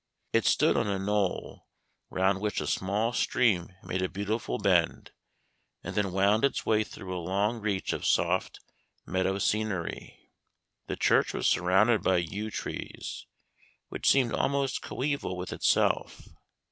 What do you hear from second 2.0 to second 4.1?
round which a small stream made a